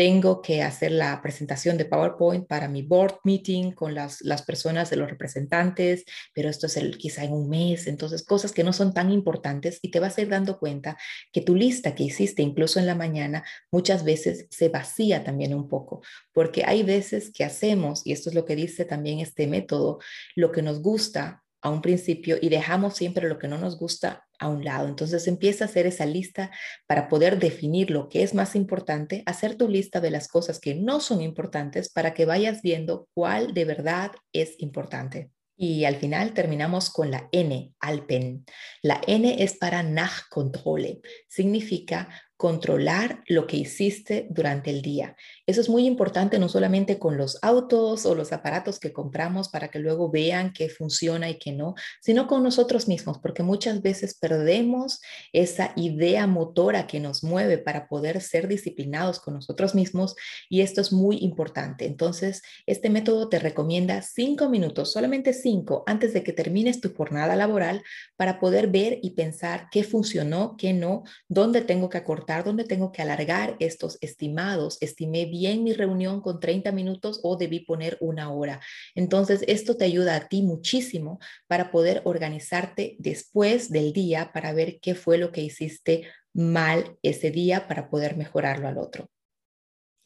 tengo 0.01 0.41
que 0.41 0.63
hacer 0.63 0.91
la 0.91 1.21
presentación 1.21 1.77
de 1.77 1.85
PowerPoint 1.85 2.47
para 2.47 2.67
mi 2.67 2.81
board 2.81 3.19
meeting 3.23 3.71
con 3.71 3.93
las, 3.93 4.19
las 4.21 4.41
personas 4.41 4.89
de 4.89 4.95
los 4.95 5.07
representantes, 5.07 6.05
pero 6.33 6.49
esto 6.49 6.65
es 6.65 6.75
el, 6.77 6.97
quizá 6.97 7.23
en 7.23 7.33
un 7.33 7.47
mes, 7.47 7.85
entonces 7.85 8.25
cosas 8.25 8.51
que 8.51 8.63
no 8.63 8.73
son 8.73 8.95
tan 8.95 9.11
importantes 9.11 9.77
y 9.83 9.91
te 9.91 9.99
vas 9.99 10.17
a 10.17 10.21
ir 10.21 10.29
dando 10.29 10.57
cuenta 10.57 10.97
que 11.31 11.41
tu 11.41 11.53
lista 11.53 11.93
que 11.93 12.01
hiciste 12.01 12.41
incluso 12.41 12.79
en 12.79 12.87
la 12.87 12.95
mañana 12.95 13.43
muchas 13.69 14.03
veces 14.03 14.47
se 14.49 14.69
vacía 14.69 15.23
también 15.23 15.53
un 15.53 15.69
poco, 15.69 16.01
porque 16.33 16.63
hay 16.65 16.81
veces 16.81 17.31
que 17.31 17.43
hacemos, 17.43 18.01
y 18.03 18.13
esto 18.13 18.29
es 18.29 18.35
lo 18.35 18.43
que 18.43 18.55
dice 18.55 18.85
también 18.85 19.19
este 19.19 19.45
método, 19.45 19.99
lo 20.35 20.51
que 20.51 20.63
nos 20.63 20.81
gusta 20.81 21.43
a 21.61 21.69
un 21.69 21.81
principio 21.81 22.37
y 22.41 22.49
dejamos 22.49 22.95
siempre 22.95 23.29
lo 23.29 23.37
que 23.37 23.47
no 23.47 23.57
nos 23.57 23.77
gusta 23.77 24.27
a 24.39 24.49
un 24.49 24.63
lado. 24.63 24.87
Entonces 24.87 25.27
empieza 25.27 25.65
a 25.65 25.67
hacer 25.67 25.85
esa 25.85 26.05
lista 26.05 26.51
para 26.87 27.07
poder 27.07 27.39
definir 27.39 27.91
lo 27.91 28.09
que 28.09 28.23
es 28.23 28.33
más 28.33 28.55
importante, 28.55 29.23
hacer 29.25 29.55
tu 29.55 29.67
lista 29.67 30.01
de 30.01 30.11
las 30.11 30.27
cosas 30.27 30.59
que 30.59 30.75
no 30.75 30.99
son 30.99 31.21
importantes 31.21 31.91
para 31.91 32.13
que 32.13 32.25
vayas 32.25 32.61
viendo 32.61 33.07
cuál 33.13 33.53
de 33.53 33.65
verdad 33.65 34.11
es 34.33 34.55
importante. 34.59 35.31
Y 35.55 35.85
al 35.85 35.97
final 35.97 36.33
terminamos 36.33 36.89
con 36.89 37.11
la 37.11 37.29
N, 37.31 37.71
Alpen. 37.79 38.45
La 38.81 38.99
N 39.05 39.43
es 39.43 39.57
para 39.57 39.83
Nachkontrolle, 39.83 41.01
significa 41.27 42.09
controlar 42.41 43.21
lo 43.27 43.45
que 43.45 43.55
hiciste 43.55 44.25
durante 44.31 44.71
el 44.71 44.81
día. 44.81 45.15
Eso 45.45 45.61
es 45.61 45.69
muy 45.69 45.85
importante 45.85 46.39
no 46.39 46.49
solamente 46.49 46.97
con 46.97 47.15
los 47.15 47.37
autos 47.43 48.07
o 48.07 48.15
los 48.15 48.33
aparatos 48.33 48.79
que 48.79 48.91
compramos 48.91 49.47
para 49.47 49.67
que 49.67 49.77
luego 49.77 50.09
vean 50.09 50.51
que 50.51 50.67
funciona 50.67 51.29
y 51.29 51.37
que 51.37 51.51
no, 51.51 51.75
sino 52.01 52.25
con 52.25 52.41
nosotros 52.41 52.87
mismos, 52.87 53.19
porque 53.19 53.43
muchas 53.43 53.83
veces 53.83 54.17
perdemos 54.17 55.01
esa 55.33 55.71
idea 55.75 56.25
motora 56.25 56.87
que 56.87 56.99
nos 56.99 57.23
mueve 57.23 57.59
para 57.59 57.87
poder 57.87 58.19
ser 58.21 58.47
disciplinados 58.47 59.19
con 59.19 59.35
nosotros 59.35 59.75
mismos 59.75 60.15
y 60.49 60.61
esto 60.61 60.81
es 60.81 60.91
muy 60.91 61.19
importante. 61.19 61.85
Entonces, 61.85 62.41
este 62.65 62.89
método 62.89 63.29
te 63.29 63.37
recomienda 63.37 64.01
cinco 64.01 64.49
minutos, 64.49 64.91
solamente 64.91 65.33
cinco, 65.33 65.83
antes 65.85 66.11
de 66.11 66.23
que 66.23 66.33
termines 66.33 66.81
tu 66.81 66.91
jornada 66.91 67.35
laboral 67.35 67.83
para 68.17 68.39
poder 68.39 68.65
ver 68.65 68.97
y 69.03 69.11
pensar 69.11 69.67
qué 69.69 69.83
funcionó, 69.83 70.55
qué 70.57 70.73
no, 70.73 71.03
dónde 71.29 71.61
tengo 71.61 71.87
que 71.87 71.99
acortar 71.99 72.30
dónde 72.39 72.63
tengo 72.63 72.91
que 72.91 73.01
alargar 73.01 73.55
estos 73.59 73.97
estimados. 74.01 74.77
Estimé 74.81 75.25
bien 75.25 75.63
mi 75.63 75.73
reunión 75.73 76.21
con 76.21 76.39
30 76.39 76.71
minutos 76.71 77.19
o 77.23 77.35
debí 77.35 77.59
poner 77.59 77.97
una 77.99 78.31
hora. 78.31 78.61
Entonces, 78.95 79.43
esto 79.47 79.75
te 79.75 79.85
ayuda 79.85 80.15
a 80.15 80.27
ti 80.27 80.41
muchísimo 80.41 81.19
para 81.47 81.71
poder 81.71 82.01
organizarte 82.05 82.95
después 82.99 83.69
del 83.69 83.93
día 83.93 84.31
para 84.33 84.53
ver 84.53 84.79
qué 84.81 84.95
fue 84.95 85.17
lo 85.17 85.31
que 85.31 85.41
hiciste 85.41 86.07
mal 86.33 86.97
ese 87.03 87.31
día 87.31 87.67
para 87.67 87.89
poder 87.89 88.15
mejorarlo 88.15 88.67
al 88.67 88.77
otro. 88.77 89.09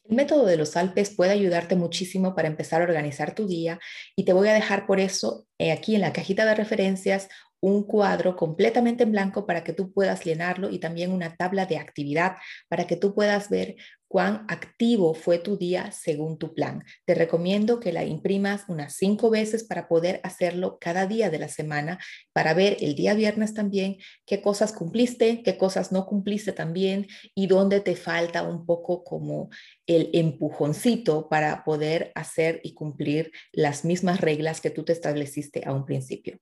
El 0.08 0.16
método 0.16 0.46
de 0.46 0.56
los 0.56 0.76
Alpes 0.76 1.10
puede 1.10 1.32
ayudarte 1.32 1.74
muchísimo 1.74 2.36
para 2.36 2.46
empezar 2.46 2.80
a 2.80 2.84
organizar 2.84 3.34
tu 3.34 3.48
día 3.48 3.80
y 4.14 4.24
te 4.24 4.32
voy 4.32 4.48
a 4.48 4.54
dejar 4.54 4.86
por 4.86 5.00
eso 5.00 5.46
eh, 5.58 5.72
aquí 5.72 5.96
en 5.96 6.00
la 6.00 6.12
cajita 6.12 6.44
de 6.44 6.54
referencias 6.54 7.28
un 7.60 7.84
cuadro 7.84 8.36
completamente 8.36 9.04
en 9.04 9.12
blanco 9.12 9.46
para 9.46 9.64
que 9.64 9.72
tú 9.72 9.92
puedas 9.92 10.24
llenarlo 10.24 10.70
y 10.70 10.78
también 10.78 11.12
una 11.12 11.36
tabla 11.36 11.66
de 11.66 11.78
actividad 11.78 12.36
para 12.68 12.86
que 12.86 12.96
tú 12.96 13.14
puedas 13.14 13.48
ver 13.48 13.76
cuán 14.08 14.44
activo 14.48 15.14
fue 15.14 15.38
tu 15.38 15.56
día 15.56 15.90
según 15.90 16.38
tu 16.38 16.54
plan. 16.54 16.84
Te 17.04 17.14
recomiendo 17.14 17.80
que 17.80 17.92
la 17.92 18.04
imprimas 18.04 18.64
unas 18.68 18.94
cinco 18.94 19.30
veces 19.30 19.64
para 19.64 19.88
poder 19.88 20.20
hacerlo 20.22 20.78
cada 20.80 21.06
día 21.06 21.30
de 21.30 21.38
la 21.38 21.48
semana, 21.48 21.98
para 22.32 22.54
ver 22.54 22.76
el 22.80 22.94
día 22.94 23.14
viernes 23.14 23.54
también 23.54 23.96
qué 24.24 24.40
cosas 24.40 24.72
cumpliste, 24.72 25.42
qué 25.42 25.58
cosas 25.58 25.92
no 25.92 26.06
cumpliste 26.06 26.52
también 26.52 27.06
y 27.34 27.46
dónde 27.46 27.80
te 27.80 27.96
falta 27.96 28.42
un 28.42 28.64
poco 28.64 29.02
como 29.02 29.50
el 29.86 30.10
empujoncito 30.12 31.28
para 31.28 31.64
poder 31.64 32.12
hacer 32.14 32.60
y 32.62 32.74
cumplir 32.74 33.32
las 33.52 33.84
mismas 33.84 34.20
reglas 34.20 34.60
que 34.60 34.70
tú 34.70 34.84
te 34.84 34.92
estableciste 34.92 35.62
a 35.66 35.72
un 35.72 35.84
principio. 35.84 36.38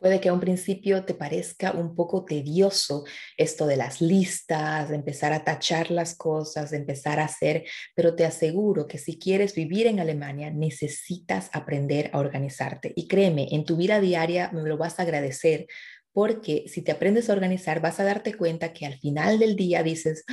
Puede 0.00 0.18
que 0.18 0.30
a 0.30 0.32
un 0.32 0.40
principio 0.40 1.04
te 1.04 1.12
parezca 1.12 1.72
un 1.72 1.94
poco 1.94 2.24
tedioso 2.24 3.04
esto 3.36 3.66
de 3.66 3.76
las 3.76 4.00
listas, 4.00 4.88
de 4.88 4.96
empezar 4.96 5.34
a 5.34 5.44
tachar 5.44 5.90
las 5.90 6.16
cosas, 6.16 6.70
de 6.70 6.78
empezar 6.78 7.20
a 7.20 7.24
hacer, 7.24 7.64
pero 7.94 8.16
te 8.16 8.24
aseguro 8.24 8.86
que 8.86 8.96
si 8.96 9.18
quieres 9.18 9.54
vivir 9.54 9.86
en 9.86 10.00
Alemania 10.00 10.50
necesitas 10.50 11.50
aprender 11.52 12.08
a 12.14 12.18
organizarte. 12.18 12.94
Y 12.96 13.08
créeme, 13.08 13.48
en 13.50 13.66
tu 13.66 13.76
vida 13.76 14.00
diaria 14.00 14.50
me 14.52 14.62
lo 14.62 14.78
vas 14.78 14.98
a 14.98 15.02
agradecer 15.02 15.66
porque 16.12 16.64
si 16.66 16.80
te 16.80 16.92
aprendes 16.92 17.28
a 17.28 17.34
organizar 17.34 17.80
vas 17.80 18.00
a 18.00 18.04
darte 18.04 18.34
cuenta 18.34 18.72
que 18.72 18.86
al 18.86 18.98
final 18.98 19.38
del 19.38 19.54
día 19.54 19.82
dices, 19.82 20.24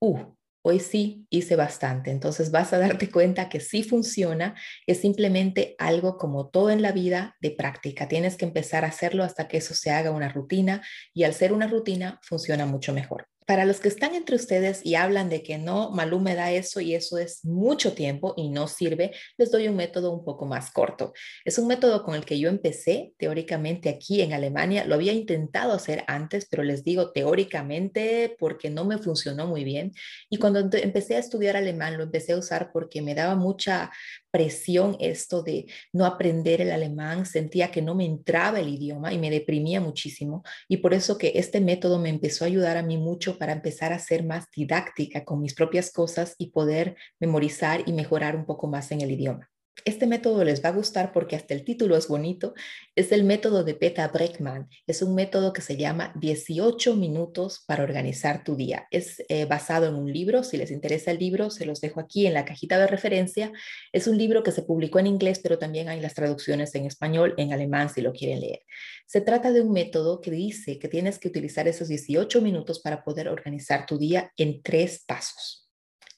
uh, 0.00 0.34
Hoy 0.66 0.80
sí 0.80 1.26
hice 1.28 1.56
bastante, 1.56 2.10
entonces 2.10 2.50
vas 2.50 2.72
a 2.72 2.78
darte 2.78 3.10
cuenta 3.10 3.50
que 3.50 3.60
sí 3.60 3.82
funciona, 3.82 4.54
es 4.86 4.98
simplemente 5.02 5.74
algo 5.78 6.16
como 6.16 6.48
todo 6.48 6.70
en 6.70 6.80
la 6.80 6.90
vida 6.90 7.36
de 7.42 7.50
práctica. 7.50 8.08
Tienes 8.08 8.38
que 8.38 8.46
empezar 8.46 8.82
a 8.86 8.88
hacerlo 8.88 9.24
hasta 9.24 9.46
que 9.46 9.58
eso 9.58 9.74
se 9.74 9.90
haga 9.90 10.10
una 10.10 10.30
rutina 10.30 10.80
y 11.12 11.24
al 11.24 11.34
ser 11.34 11.52
una 11.52 11.66
rutina 11.66 12.18
funciona 12.22 12.64
mucho 12.64 12.94
mejor 12.94 13.26
para 13.46 13.64
los 13.64 13.80
que 13.80 13.88
están 13.88 14.14
entre 14.14 14.36
ustedes 14.36 14.80
y 14.84 14.94
hablan 14.94 15.28
de 15.28 15.42
que 15.42 15.58
no, 15.58 15.90
Malú 15.90 16.20
me 16.20 16.34
da 16.34 16.50
eso 16.52 16.80
y 16.80 16.94
eso 16.94 17.18
es 17.18 17.44
mucho 17.44 17.92
tiempo 17.92 18.34
y 18.36 18.48
no 18.48 18.68
sirve, 18.68 19.12
les 19.36 19.50
doy 19.50 19.68
un 19.68 19.76
método 19.76 20.12
un 20.12 20.24
poco 20.24 20.46
más 20.46 20.70
corto. 20.70 21.12
Es 21.44 21.58
un 21.58 21.66
método 21.66 22.02
con 22.04 22.14
el 22.14 22.24
que 22.24 22.38
yo 22.38 22.48
empecé 22.48 23.12
teóricamente 23.18 23.88
aquí 23.88 24.22
en 24.22 24.32
Alemania. 24.32 24.84
Lo 24.84 24.94
había 24.94 25.12
intentado 25.12 25.72
hacer 25.72 26.04
antes, 26.06 26.46
pero 26.50 26.62
les 26.62 26.84
digo 26.84 27.12
teóricamente 27.12 28.34
porque 28.38 28.70
no 28.70 28.84
me 28.84 28.98
funcionó 28.98 29.46
muy 29.46 29.64
bien. 29.64 29.92
Y 30.30 30.38
cuando 30.38 30.60
empecé 30.60 31.16
a 31.16 31.20
estudiar 31.20 31.56
alemán, 31.56 31.96
lo 31.96 32.04
empecé 32.04 32.32
a 32.32 32.38
usar 32.38 32.70
porque 32.72 33.02
me 33.02 33.14
daba 33.14 33.34
mucha 33.34 33.90
presión 34.34 34.96
esto 34.98 35.44
de 35.44 35.66
no 35.92 36.06
aprender 36.06 36.60
el 36.60 36.72
alemán, 36.72 37.24
sentía 37.24 37.70
que 37.70 37.80
no 37.80 37.94
me 37.94 38.04
entraba 38.04 38.58
el 38.58 38.68
idioma 38.68 39.12
y 39.12 39.18
me 39.18 39.30
deprimía 39.30 39.80
muchísimo. 39.80 40.42
Y 40.68 40.78
por 40.78 40.92
eso 40.92 41.18
que 41.18 41.34
este 41.36 41.60
método 41.60 42.00
me 42.00 42.08
empezó 42.08 42.42
a 42.42 42.48
ayudar 42.48 42.76
a 42.76 42.82
mí 42.82 42.98
mucho 42.98 43.38
para 43.38 43.52
empezar 43.52 43.92
a 43.92 44.00
ser 44.00 44.24
más 44.24 44.46
didáctica 44.50 45.24
con 45.24 45.40
mis 45.40 45.54
propias 45.54 45.92
cosas 45.92 46.34
y 46.36 46.50
poder 46.50 46.96
memorizar 47.20 47.84
y 47.86 47.92
mejorar 47.92 48.34
un 48.34 48.44
poco 48.44 48.66
más 48.66 48.90
en 48.90 49.02
el 49.02 49.12
idioma. 49.12 49.53
Este 49.84 50.06
método 50.06 50.44
les 50.44 50.64
va 50.64 50.68
a 50.70 50.72
gustar 50.72 51.12
porque 51.12 51.36
hasta 51.36 51.52
el 51.52 51.64
título 51.64 51.96
es 51.96 52.08
bonito. 52.08 52.54
Es 52.94 53.12
el 53.12 53.24
método 53.24 53.64
de 53.64 53.74
Peter 53.74 54.08
Breckman. 54.10 54.68
Es 54.86 55.02
un 55.02 55.14
método 55.14 55.52
que 55.52 55.60
se 55.60 55.76
llama 55.76 56.12
18 56.20 56.94
minutos 56.96 57.64
para 57.66 57.82
organizar 57.82 58.44
tu 58.44 58.56
día. 58.56 58.86
Es 58.90 59.22
eh, 59.28 59.44
basado 59.46 59.86
en 59.86 59.96
un 59.96 60.10
libro. 60.10 60.44
Si 60.44 60.56
les 60.56 60.70
interesa 60.70 61.10
el 61.10 61.18
libro, 61.18 61.50
se 61.50 61.66
los 61.66 61.80
dejo 61.80 62.00
aquí 62.00 62.26
en 62.26 62.34
la 62.34 62.44
cajita 62.44 62.78
de 62.78 62.86
referencia. 62.86 63.52
Es 63.92 64.06
un 64.06 64.16
libro 64.16 64.42
que 64.42 64.52
se 64.52 64.62
publicó 64.62 65.00
en 65.00 65.08
inglés, 65.08 65.40
pero 65.42 65.58
también 65.58 65.88
hay 65.88 66.00
las 66.00 66.14
traducciones 66.14 66.74
en 66.76 66.86
español, 66.86 67.34
en 67.36 67.52
alemán, 67.52 67.90
si 67.90 68.00
lo 68.00 68.12
quieren 68.12 68.40
leer. 68.40 68.60
Se 69.06 69.20
trata 69.20 69.52
de 69.52 69.60
un 69.60 69.72
método 69.72 70.20
que 70.20 70.30
dice 70.30 70.78
que 70.78 70.88
tienes 70.88 71.18
que 71.18 71.28
utilizar 71.28 71.68
esos 71.68 71.88
18 71.88 72.40
minutos 72.40 72.80
para 72.80 73.02
poder 73.02 73.28
organizar 73.28 73.86
tu 73.86 73.98
día 73.98 74.32
en 74.36 74.62
tres 74.62 75.04
pasos. 75.06 75.68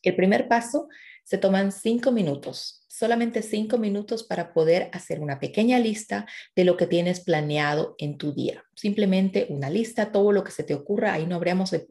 El 0.02 0.14
primer 0.14 0.46
paso 0.46 0.88
se 1.26 1.36
toman 1.36 1.72
cinco 1.72 2.10
minutos 2.12 2.86
solamente 2.96 3.42
cinco 3.42 3.76
minutos 3.76 4.24
para 4.24 4.54
poder 4.54 4.88
hacer 4.94 5.20
una 5.20 5.38
pequeña 5.38 5.78
lista 5.78 6.26
de 6.54 6.64
lo 6.64 6.78
que 6.78 6.86
tienes 6.86 7.20
planeado 7.20 7.94
en 7.98 8.16
tu 8.16 8.32
día. 8.32 8.64
Simplemente 8.74 9.46
una 9.50 9.68
lista, 9.68 10.12
todo 10.12 10.32
lo 10.32 10.42
que 10.44 10.50
se 10.50 10.64
te 10.64 10.72
ocurra, 10.72 11.12
ahí 11.12 11.26
no, 11.26 11.38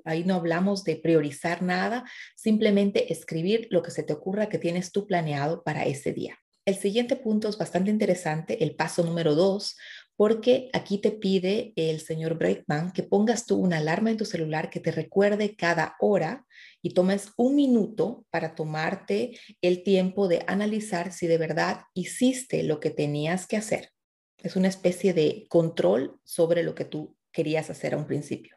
ahí 0.04 0.24
no 0.24 0.34
hablamos 0.34 0.84
de 0.84 0.96
priorizar 0.96 1.62
nada, 1.62 2.06
simplemente 2.36 3.14
escribir 3.14 3.68
lo 3.70 3.84
que 3.84 3.92
se 3.92 4.02
te 4.02 4.14
ocurra 4.14 4.50
que 4.50 4.58
tienes 4.58 4.92
tú 4.92 5.06
planeado 5.06 5.64
para 5.64 5.86
ese 5.86 6.12
día. 6.12 6.40
El 6.66 6.76
siguiente 6.76 7.16
punto 7.16 7.50
es 7.50 7.60
bastante 7.60 7.92
interesante, 7.92 8.64
el 8.64 8.76
paso 8.76 9.04
número 9.04 9.36
dos, 9.36 9.78
porque 10.16 10.70
aquí 10.74 10.98
te 10.98 11.12
pide 11.12 11.74
el 11.76 12.00
señor 12.00 12.40
Breakman 12.40 12.92
que 12.92 13.04
pongas 13.04 13.46
tú 13.46 13.58
una 13.58 13.78
alarma 13.78 14.10
en 14.10 14.18
tu 14.18 14.26
celular 14.26 14.72
que 14.72 14.80
te 14.80 14.92
recuerde 14.92 15.56
cada 15.56 15.96
hora 16.00 16.46
y 16.86 16.92
tomes 16.92 17.32
un 17.36 17.56
minuto 17.56 18.28
para 18.30 18.54
tomarte 18.54 19.40
el 19.62 19.82
tiempo 19.82 20.28
de 20.28 20.44
analizar 20.46 21.12
si 21.12 21.26
de 21.26 21.40
verdad 21.40 21.82
hiciste 21.96 22.62
lo 22.62 22.80
que 22.80 22.92
tenías 22.92 23.48
que 23.48 23.58
hacer. 23.58 23.90
Es 24.38 24.56
una 24.56 24.68
especie 24.68 25.16
de 25.16 25.48
control 25.50 26.20
sobre 26.24 26.62
lo 26.62 26.76
que 26.76 26.86
tú 26.86 27.18
querías 27.32 27.72
hacer 27.72 27.96
a 27.96 27.98
un 27.98 28.06
principio. 28.06 28.56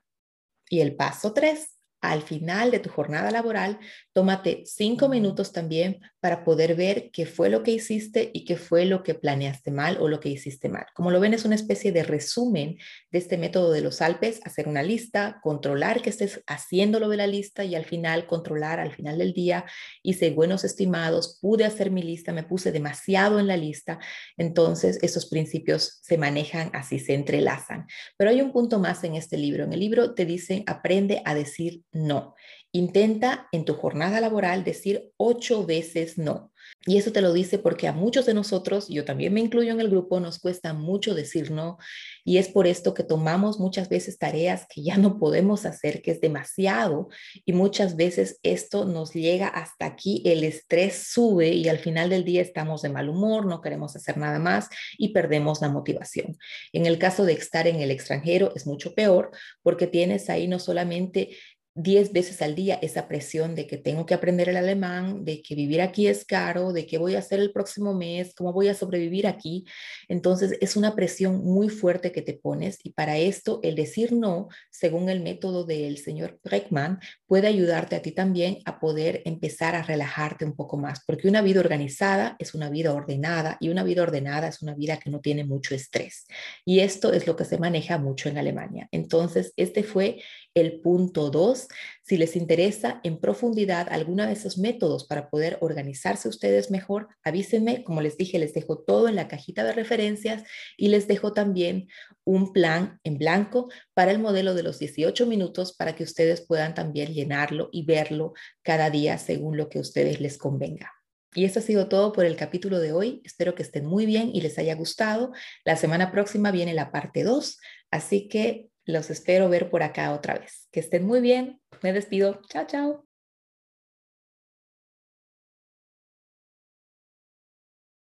Y 0.68 0.80
el 0.80 0.94
paso 0.94 1.32
tres 1.32 1.77
al 2.00 2.23
final 2.23 2.71
de 2.71 2.78
tu 2.78 2.90
jornada 2.90 3.31
laboral, 3.31 3.78
tómate 4.12 4.62
cinco 4.67 5.09
minutos 5.09 5.52
también 5.52 6.00
para 6.21 6.45
poder 6.45 6.75
ver 6.75 7.11
qué 7.12 7.26
fue 7.26 7.49
lo 7.49 7.62
que 7.62 7.73
hiciste 7.73 8.31
y 8.33 8.45
qué 8.45 8.57
fue 8.57 8.85
lo 8.85 9.02
que 9.02 9.14
planeaste 9.14 9.71
mal 9.71 9.99
o 10.00 10.09
lo 10.09 10.21
que 10.21 10.28
hiciste 10.28 10.69
mal. 10.69 10.87
Como 10.95 11.11
lo 11.11 11.21
ven, 11.21 11.35
es 11.35 11.45
una 11.45 11.55
especie 11.55 11.93
de 11.93 12.02
resumen 12.02 12.76
de 13.11 13.19
este 13.19 13.38
método 13.38 13.73
de 13.73 13.81
los 13.81 14.00
Alpes, 14.00 14.40
hacer 14.45 14.69
una 14.69 14.83
lista, 14.83 15.38
controlar 15.43 16.02
que 16.02 16.11
estés 16.11 16.43
haciendo 16.47 17.00
lo 17.00 17.09
de 17.09 17.17
la 17.17 17.26
lista 17.26 17.64
y 17.64 17.75
al 17.75 17.85
final 17.85 18.26
controlar 18.26 18.81
al 18.81 18.93
final 18.93 19.19
del 19.19 19.33
día, 19.33 19.64
hice 20.02 20.31
buenos 20.31 20.64
estimados, 20.64 21.38
pude 21.40 21.64
hacer 21.64 21.90
mi 21.90 22.02
lista, 22.02 22.33
me 22.33 22.43
puse 22.43 22.73
demasiado 22.73 23.38
en 23.38 23.47
la 23.47 23.57
lista, 23.57 23.99
entonces 24.37 24.99
esos 25.02 25.26
principios 25.26 26.00
se 26.02 26.19
manejan 26.19 26.71
así, 26.75 26.99
se 26.99 27.14
entrelazan. 27.14 27.87
Pero 28.17 28.31
hay 28.31 28.40
un 28.40 28.52
punto 28.52 28.78
más 28.78 29.05
en 29.05 29.14
este 29.14 29.37
libro. 29.37 29.64
En 29.64 29.73
el 29.73 29.81
libro 29.81 30.14
te 30.14 30.25
dicen, 30.25 30.64
aprende 30.67 31.23
a 31.25 31.35
decir 31.35 31.83
no. 31.92 32.35
Intenta 32.73 33.49
en 33.52 33.64
tu 33.64 33.75
jornada 33.75 34.21
laboral 34.21 34.64
decir 34.64 35.11
ocho 35.16 35.64
veces 35.64 36.18
no. 36.18 36.52
Y 36.87 36.97
eso 36.97 37.12
te 37.12 37.21
lo 37.21 37.33
dice 37.33 37.59
porque 37.59 37.88
a 37.88 37.92
muchos 37.92 38.26
de 38.26 38.35
nosotros, 38.35 38.88
yo 38.88 39.04
también 39.04 39.33
me 39.35 39.40
incluyo 39.40 39.73
en 39.73 39.80
el 39.80 39.90
grupo, 39.90 40.21
nos 40.21 40.38
cuesta 40.38 40.73
mucho 40.73 41.14
decir 41.14 41.50
no. 41.50 41.78
Y 42.25 42.38
es 42.38 42.49
por 42.49 42.66
esto 42.66 42.95
que 42.95 43.02
tomamos 43.02 43.59
muchas 43.59 43.88
veces 43.88 44.18
tareas 44.18 44.66
que 44.68 44.83
ya 44.83 44.97
no 44.97 45.18
podemos 45.18 45.66
hacer, 45.66 46.02
que 46.02 46.12
es 46.12 46.21
demasiado. 46.21 47.09
Y 47.45 47.52
muchas 47.52 47.97
veces 47.97 48.38
esto 48.42 48.85
nos 48.85 49.12
llega 49.12 49.49
hasta 49.49 49.87
aquí, 49.87 50.23
el 50.25 50.45
estrés 50.45 51.09
sube 51.09 51.49
y 51.49 51.68
al 51.68 51.78
final 51.78 52.11
del 52.11 52.25
día 52.25 52.42
estamos 52.42 52.83
de 52.83 52.90
mal 52.90 53.09
humor, 53.09 53.47
no 53.47 53.61
queremos 53.61 53.97
hacer 53.97 54.16
nada 54.16 54.38
más 54.38 54.68
y 54.97 55.09
perdemos 55.11 55.61
la 55.61 55.68
motivación. 55.68 56.38
En 56.73 56.87
el 56.87 56.99
caso 56.99 57.25
de 57.25 57.33
estar 57.33 57.66
en 57.66 57.80
el 57.80 57.90
extranjero 57.90 58.52
es 58.54 58.66
mucho 58.66 58.95
peor 58.95 59.30
porque 59.62 59.87
tienes 59.87 60.30
ahí 60.30 60.49
no 60.49 60.59
solamente 60.59 61.37
10 61.78 62.12
veces 62.12 62.42
al 62.42 62.56
día 62.56 62.76
esa 62.82 63.06
presión 63.06 63.54
de 63.54 63.68
que 63.68 63.76
tengo 63.76 64.04
que 64.04 64.14
aprender 64.14 64.49
el 64.49 64.56
alemán, 64.56 65.25
de 65.25 65.42
que 65.42 65.54
vivir 65.54 65.80
aquí 65.80 66.08
es 66.08 66.25
caro, 66.25 66.73
de 66.73 66.87
qué 66.87 66.99
voy 66.99 67.14
a 67.14 67.20
hacer 67.20 67.38
el 67.38 67.52
próximo 67.52 67.94
mes, 67.94 68.35
cómo 68.35 68.52
voy 68.52 68.66
a 68.66 68.75
sobrevivir 68.75 69.28
aquí. 69.28 69.64
Entonces 70.08 70.58
es 70.61 70.76
una 70.76 70.97
presión 70.97 71.44
muy 71.44 71.68
fuerte 71.68 72.11
que 72.11 72.20
te 72.20 72.35
pones 72.35 72.78
y 72.82 72.90
para 72.90 73.16
esto 73.18 73.61
el 73.62 73.76
decir 73.76 74.12
no, 74.12 74.49
según 74.70 75.08
el 75.08 75.20
método 75.20 75.64
del 75.64 75.99
señor 75.99 76.40
Breckman, 76.42 76.99
puede 77.26 77.47
ayudarte 77.47 77.94
a 77.94 78.02
ti 78.02 78.11
también 78.11 78.58
a 78.64 78.80
poder 78.80 79.23
empezar 79.25 79.76
a 79.76 79.82
relajarte 79.82 80.44
un 80.44 80.56
poco 80.56 80.78
más, 80.78 81.04
porque 81.06 81.28
una 81.28 81.42
vida 81.42 81.61
organizada 81.61 82.35
es 82.40 82.54
una 82.54 82.70
vida 82.70 82.92
ordenada 82.92 83.56
y 83.61 83.68
una 83.68 83.85
vida 83.85 84.02
ordenada 84.02 84.49
es 84.49 84.62
una 84.62 84.75
vida 84.75 84.99
que 84.99 85.11
no 85.11 85.20
tiene 85.20 85.44
mucho 85.44 85.76
estrés. 85.76 86.26
Y 86.64 86.80
esto 86.80 87.12
es 87.12 87.28
lo 87.28 87.37
que 87.37 87.44
se 87.44 87.58
maneja 87.58 87.99
mucho 87.99 88.28
en 88.28 88.38
Alemania. 88.38 88.88
Entonces, 88.90 89.52
este 89.56 89.85
fue 89.85 90.20
el 90.55 90.81
punto 90.81 91.31
dos, 91.31 91.69
si 92.02 92.17
les 92.17 92.37
interesa 92.37 93.00
en 93.05 93.19
profundidad 93.19 93.88
alguno 93.90 94.26
de 94.26 94.33
esos 94.33 94.59
métodos 94.59 95.07
para 95.07 95.31
poder 95.31 95.59
organizarse 95.61 96.28
ustedes 96.28 96.71
mejor, 96.71 97.09
avísenme. 97.23 97.85
Como 97.85 98.00
les 98.00 98.17
dije, 98.17 98.38
les 98.38 98.55
dejo 98.55 98.78
todo 98.78 99.09
en 99.09 99.17
la 99.17 99.28
cajita 99.28 99.64
de 99.64 99.73
referencias 99.73 100.43
y 100.76 100.88
les 100.88 101.07
dejo 101.07 101.33
también 101.33 101.88
un 102.25 102.52
plan 102.52 102.99
en 103.05 103.19
blanco 103.19 103.69
para 103.95 104.11
el 104.11 104.19
modelo 104.19 104.55
de 104.55 104.62
los 104.62 104.78
18 104.78 105.26
minutos 105.26 105.75
para 105.75 105.95
que 105.95 106.05
ustedes 106.05 106.40
puedan 106.40 106.75
también 106.75 107.12
llenarlo 107.12 107.69
y 107.73 107.85
verlo 107.85 108.33
cada 108.62 108.90
día 108.90 109.19
según 109.19 109.57
lo 109.57 109.69
que 109.69 109.78
a 109.78 109.83
ustedes 109.83 110.21
les 110.21 110.38
convenga. 110.38 110.93
Y 111.35 111.45
eso 111.45 111.61
ha 111.61 111.62
sido 111.62 111.88
todo 111.88 112.12
por 112.12 112.25
el 112.25 112.37
capítulo 112.37 112.81
de 112.81 112.93
hoy. 112.93 113.21
Espero 113.25 113.55
que 113.55 113.62
estén 113.62 113.85
muy 113.85 114.07
bien 114.07 114.31
y 114.33 114.40
les 114.40 114.59
haya 114.59 114.75
gustado. 114.75 115.33
La 115.64 115.76
semana 115.76 116.11
próxima 116.11 116.50
viene 116.50 116.73
la 116.75 116.90
parte 116.90 117.23
2, 117.23 117.59
así 117.90 118.28
que 118.28 118.69
los 118.92 119.11
espero 119.11 119.49
ver 119.49 119.71
por 119.71 119.83
acá 119.83 120.12
otra 120.12 120.35
vez. 120.35 120.68
Que 120.73 120.80
estén 120.80 121.07
muy 121.07 121.21
bien. 121.21 121.61
Me 121.83 121.92
despido. 121.92 122.40
Chao, 122.49 122.66
chao. 122.66 123.08